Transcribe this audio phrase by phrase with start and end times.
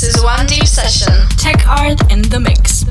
[0.00, 1.28] This is One Deep Session.
[1.36, 2.86] Tech Art in the Mix.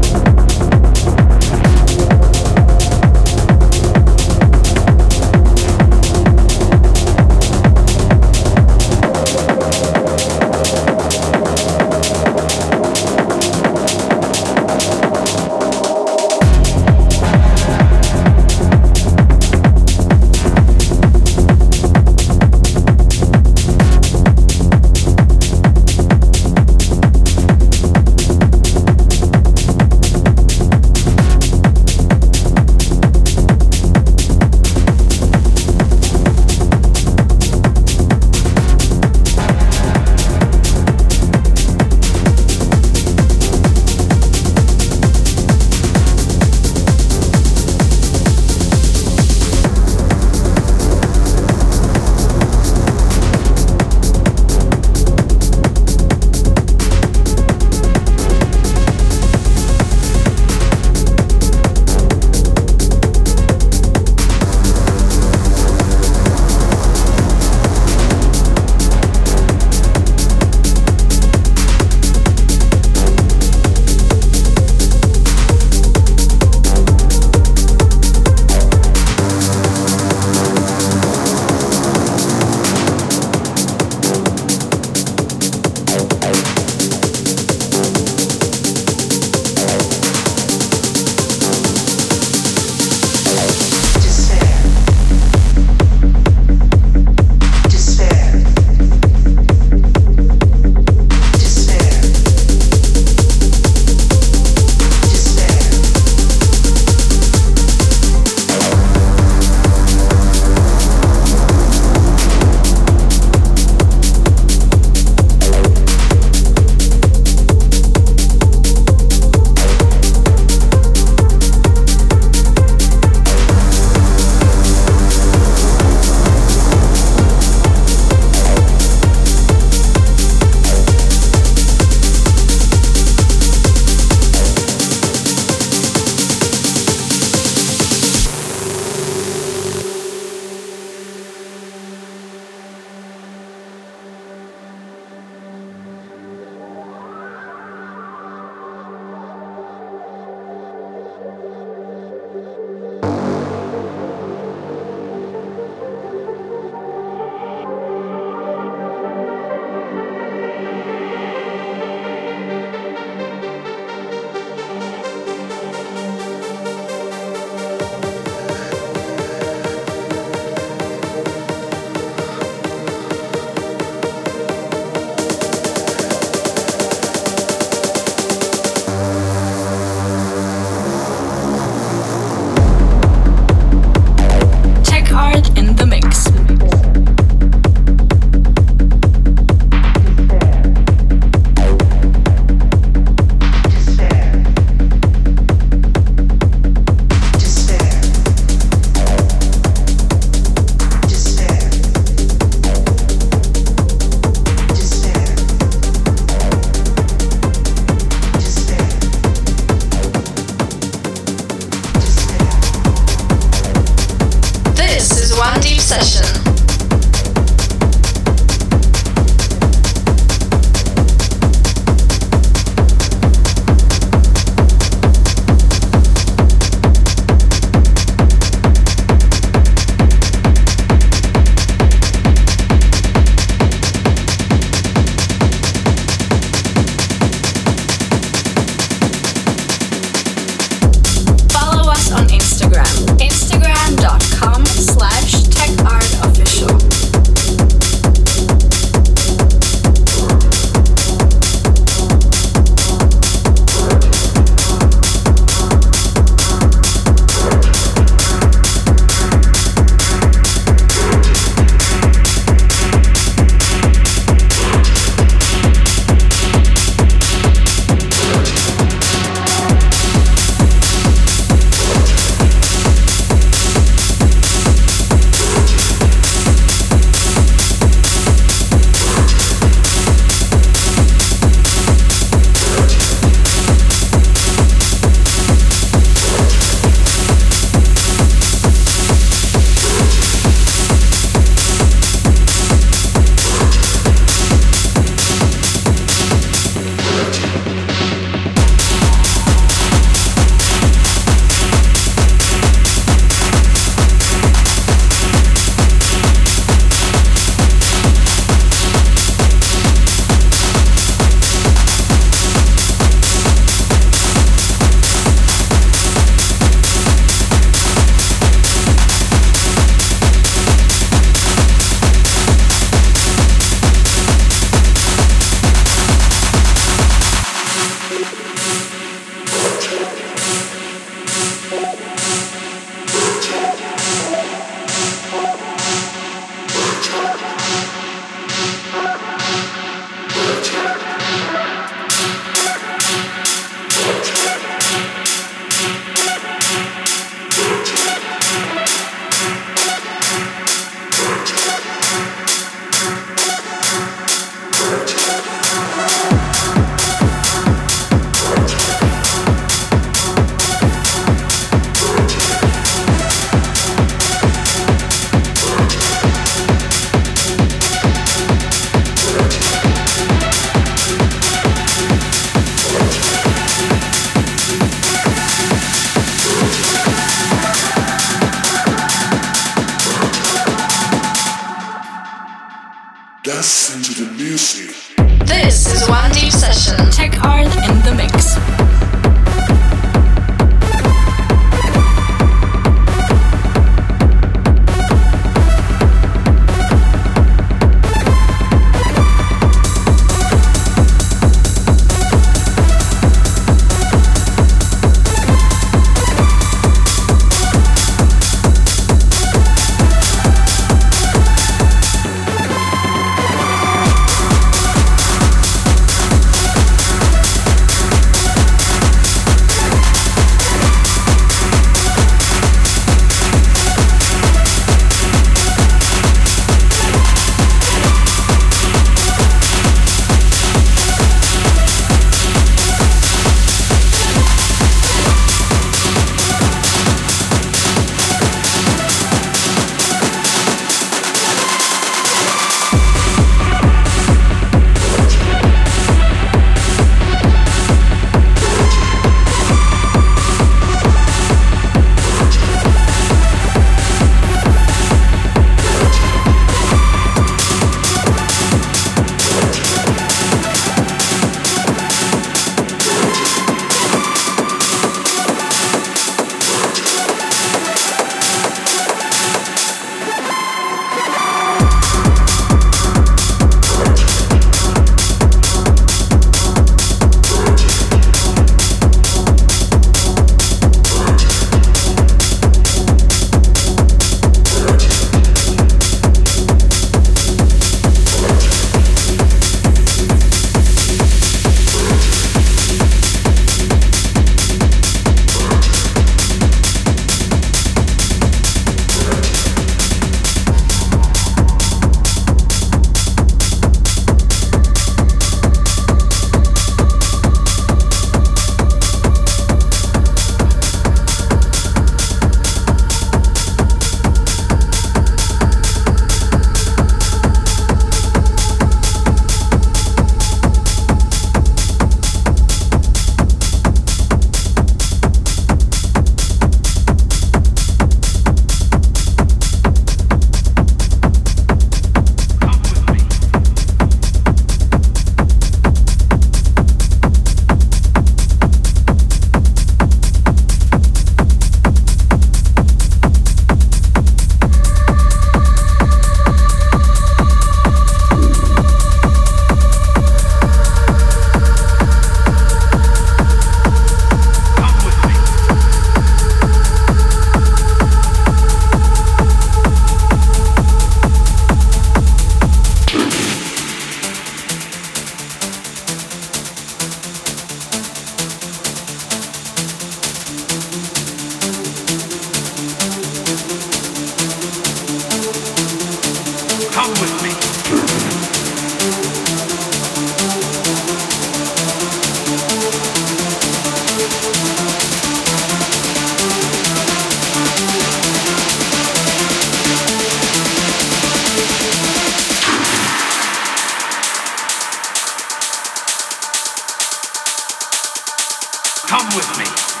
[599.07, 600.00] Come with me.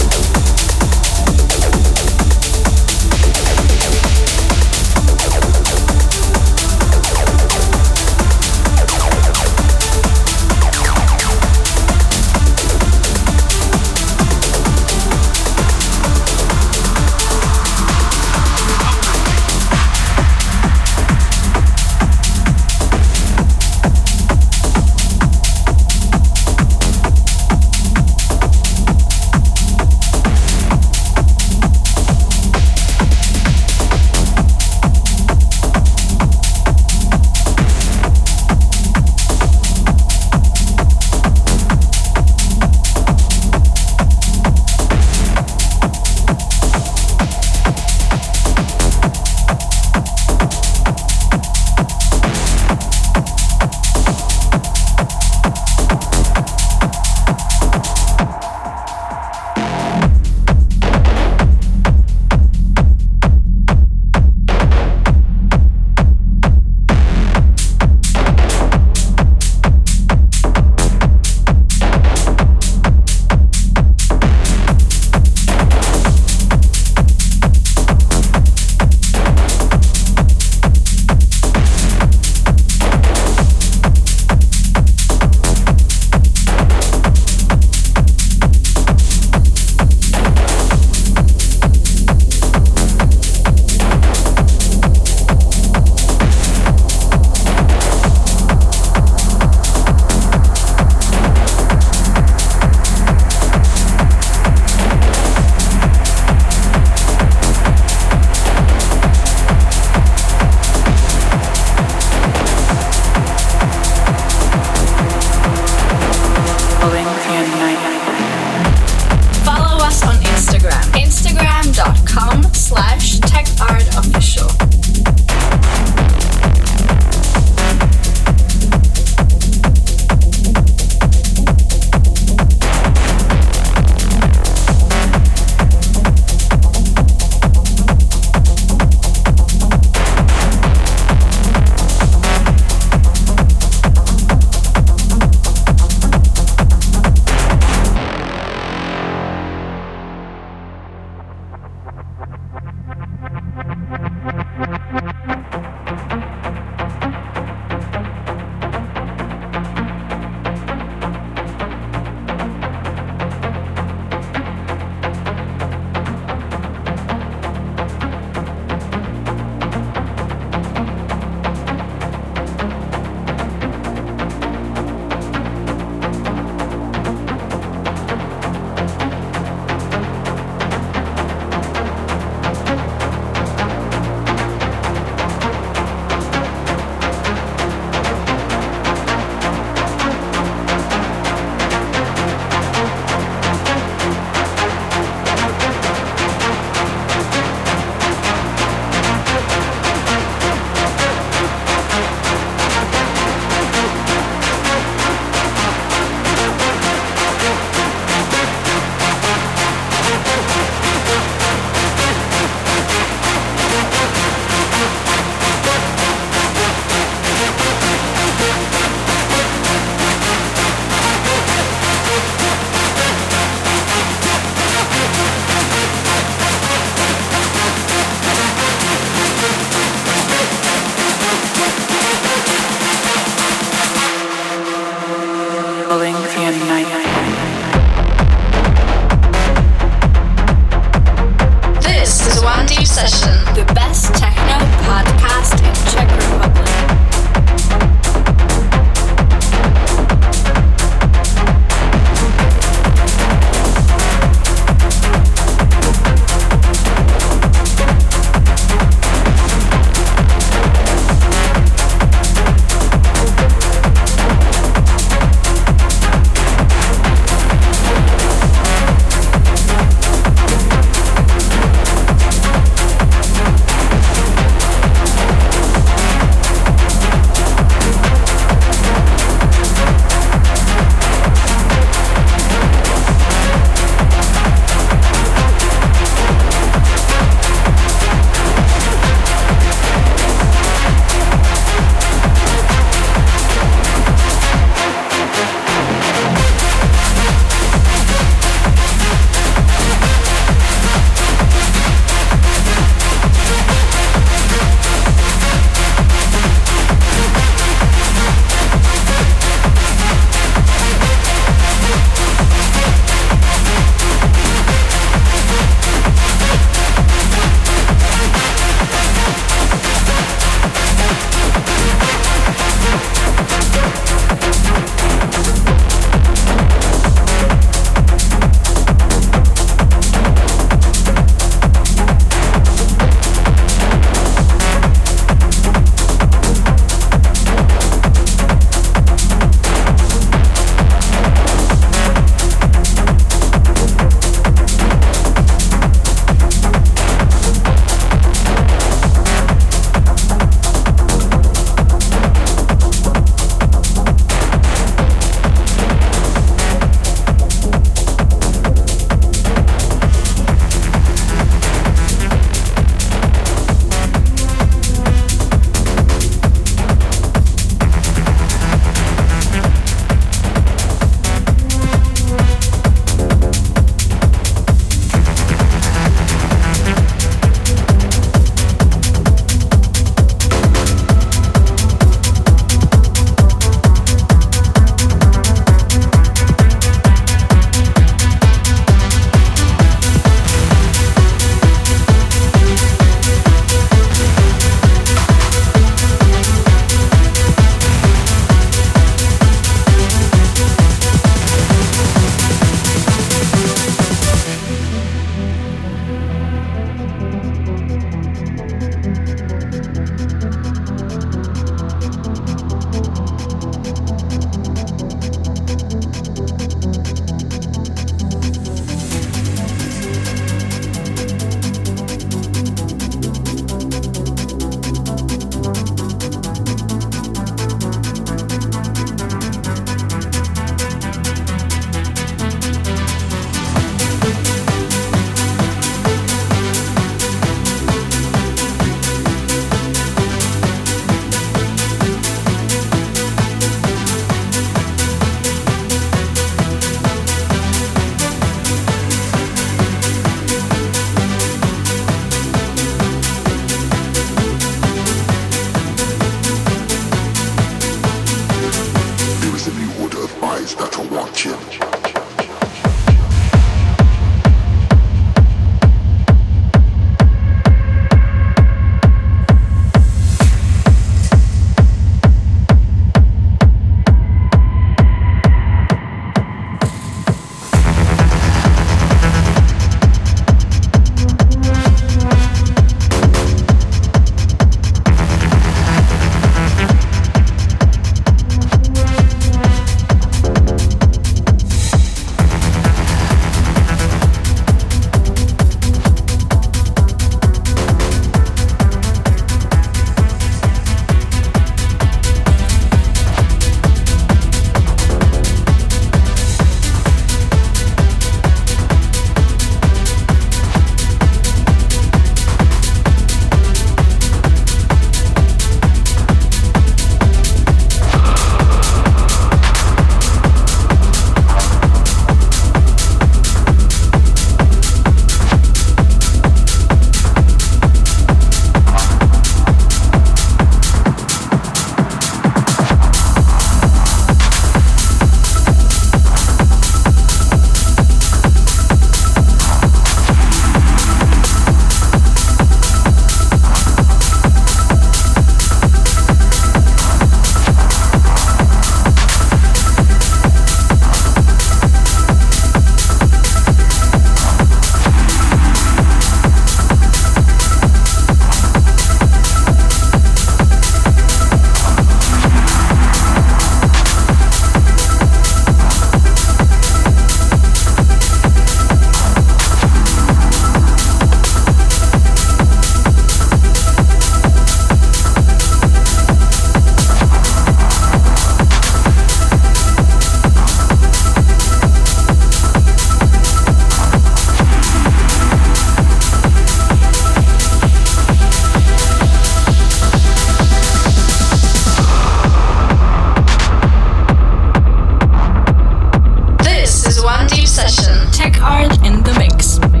[597.65, 598.31] Session.
[598.31, 600.00] Tech Art in the Mix.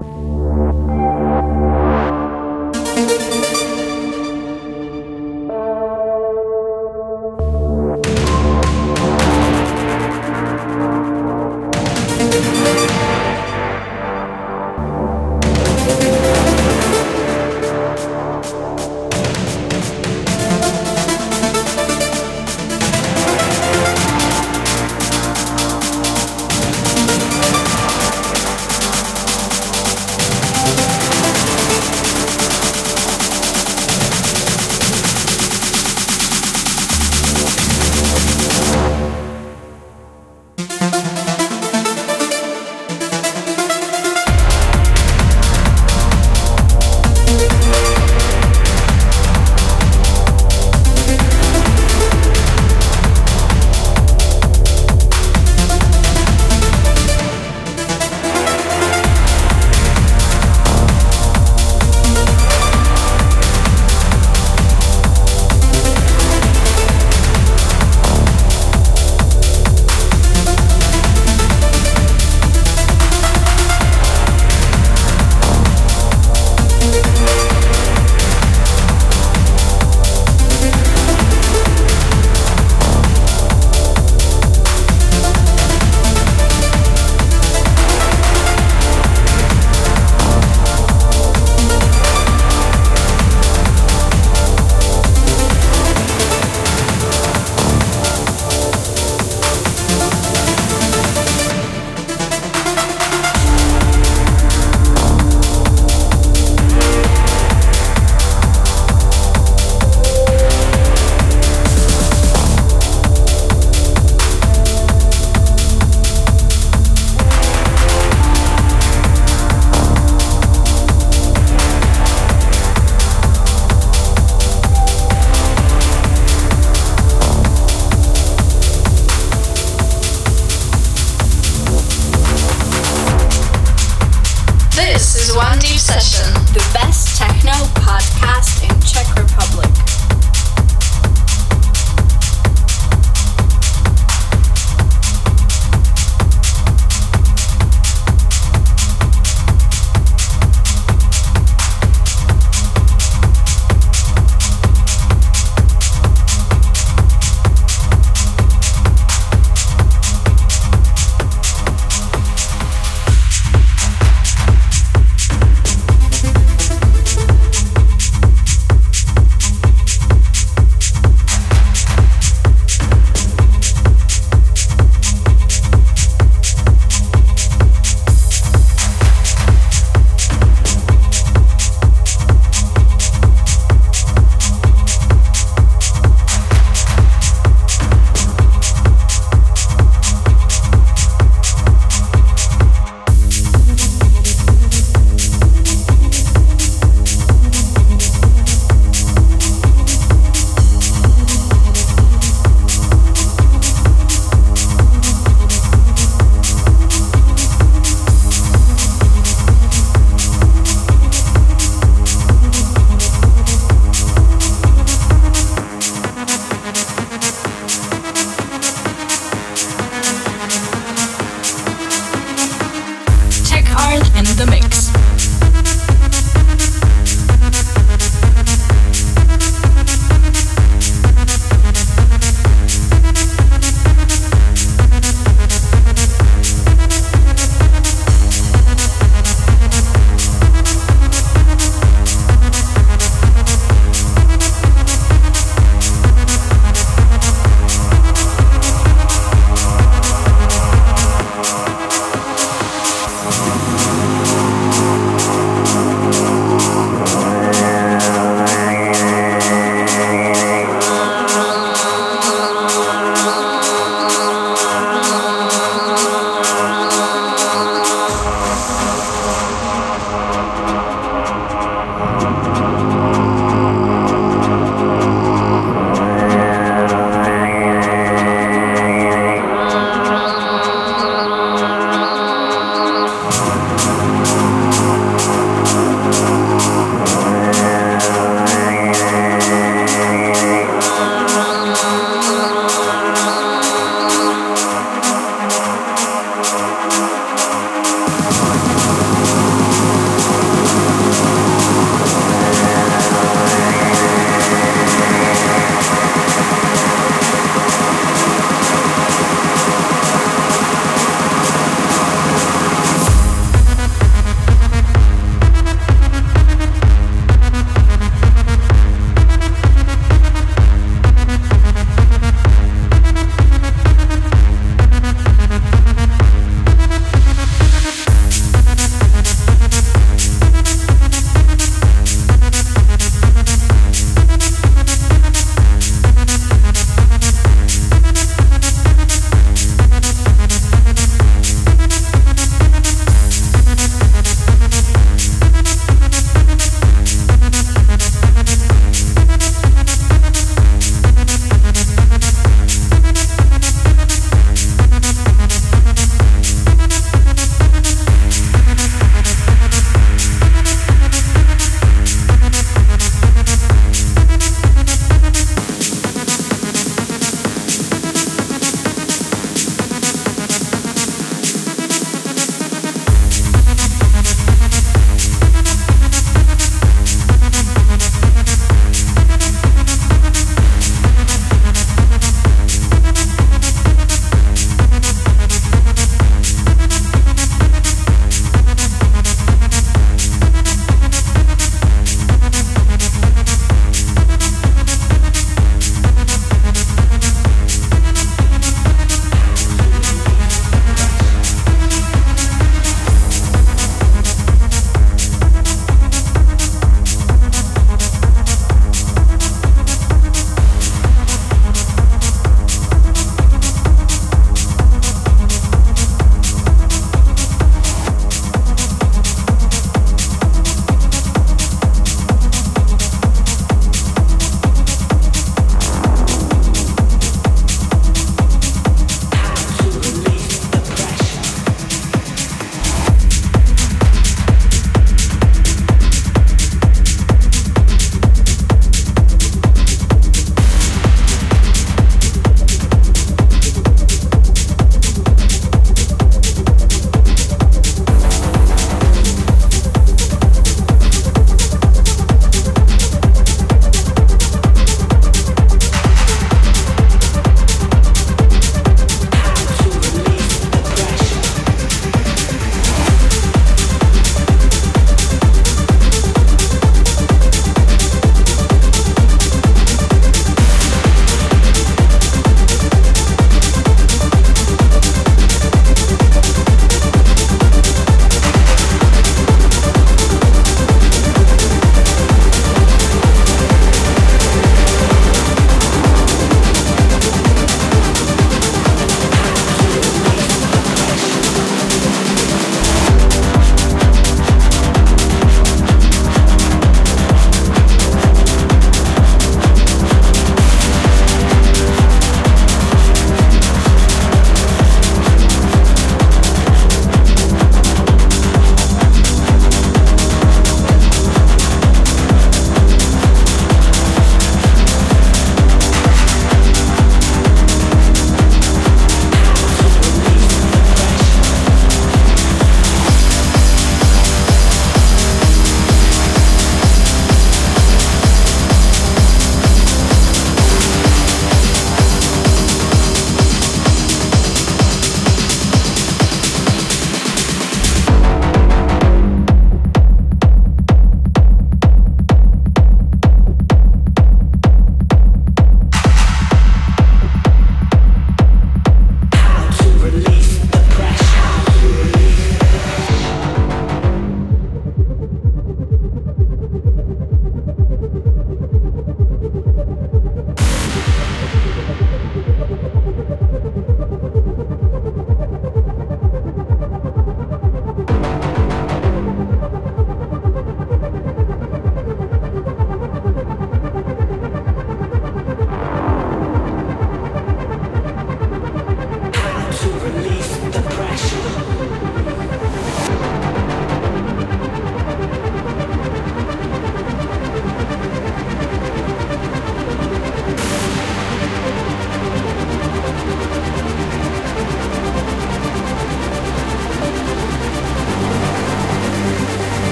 [0.00, 0.39] Bye.